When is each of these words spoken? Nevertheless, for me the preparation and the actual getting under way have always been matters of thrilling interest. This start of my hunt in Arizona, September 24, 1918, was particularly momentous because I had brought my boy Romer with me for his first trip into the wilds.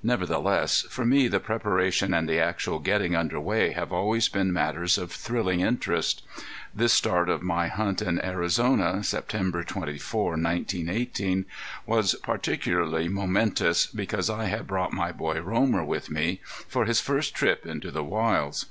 Nevertheless, 0.00 0.82
for 0.90 1.04
me 1.04 1.26
the 1.26 1.40
preparation 1.40 2.14
and 2.14 2.28
the 2.28 2.38
actual 2.38 2.78
getting 2.78 3.16
under 3.16 3.40
way 3.40 3.72
have 3.72 3.92
always 3.92 4.28
been 4.28 4.52
matters 4.52 4.96
of 4.96 5.10
thrilling 5.10 5.58
interest. 5.58 6.22
This 6.72 6.92
start 6.92 7.28
of 7.28 7.42
my 7.42 7.66
hunt 7.66 8.00
in 8.00 8.24
Arizona, 8.24 9.02
September 9.02 9.64
24, 9.64 10.24
1918, 10.34 11.46
was 11.84 12.14
particularly 12.22 13.08
momentous 13.08 13.86
because 13.88 14.30
I 14.30 14.44
had 14.44 14.68
brought 14.68 14.92
my 14.92 15.10
boy 15.10 15.40
Romer 15.40 15.82
with 15.82 16.10
me 16.12 16.40
for 16.44 16.84
his 16.84 17.00
first 17.00 17.34
trip 17.34 17.66
into 17.66 17.90
the 17.90 18.04
wilds. 18.04 18.66